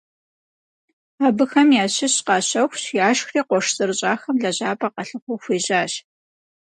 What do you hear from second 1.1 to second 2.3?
Абыхэм ящыщ